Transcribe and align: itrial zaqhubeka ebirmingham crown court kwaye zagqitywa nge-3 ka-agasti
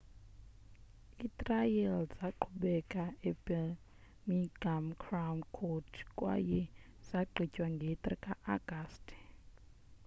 itrial 1.27 1.99
zaqhubeka 2.17 3.03
ebirmingham 3.29 4.85
crown 5.03 5.37
court 5.57 5.91
kwaye 6.17 6.61
zagqitywa 7.07 7.67
nge-3 7.75 8.03
ka-agasti 8.23 9.17